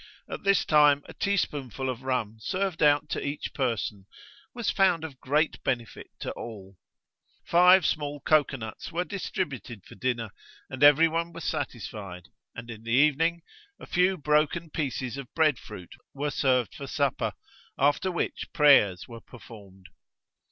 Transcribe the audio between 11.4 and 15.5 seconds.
satisfied; and in the evening, a few broken pieces of